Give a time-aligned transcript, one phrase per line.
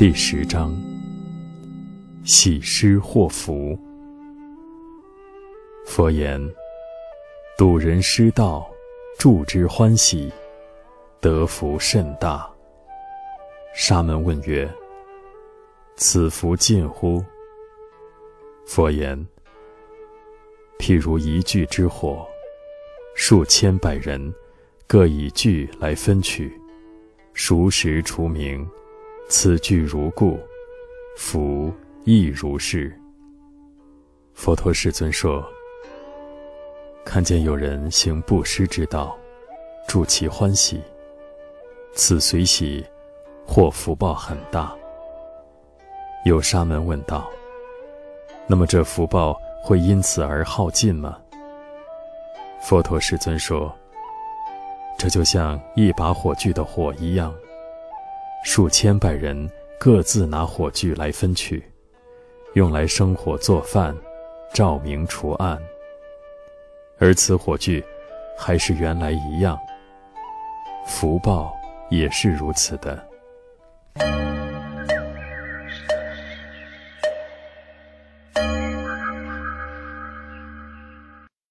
[0.00, 0.74] 第十章：
[2.24, 3.78] 喜施祸福。
[5.84, 6.40] 佛言：
[7.58, 8.66] 睹人失道，
[9.18, 10.32] 助之欢喜，
[11.20, 12.50] 得福甚大。
[13.74, 14.66] 沙门问曰
[15.96, 17.22] ：“此福尽乎？”
[18.64, 19.14] 佛言
[20.80, 22.26] ：“譬如一炬之火，
[23.14, 24.32] 数千百人，
[24.86, 26.50] 各以炬来分取，
[27.34, 28.66] 熟食除名，
[29.30, 30.36] 此炬如故，
[31.16, 31.72] 福
[32.04, 32.92] 亦如是。”
[34.34, 35.44] 佛陀世尊说
[37.06, 39.16] ：“看见有人行布施之道，
[39.86, 40.80] 助其欢喜，
[41.94, 42.84] 此随喜。”
[43.46, 44.72] 或福报很大。
[46.24, 47.28] 有沙门问道
[48.46, 51.18] ：“那么这福报会因此而耗尽吗？”
[52.62, 53.72] 佛陀世尊说
[54.96, 57.34] ：“这就像一把火炬的火一样，
[58.42, 61.62] 数千百人各自拿火炬来分取，
[62.54, 63.96] 用来生火做饭，
[64.52, 65.58] 照明除暗。
[66.98, 67.82] 而此火炬
[68.36, 69.58] 还是原来一样，
[70.86, 71.54] 福报
[71.90, 73.06] 也是如此的。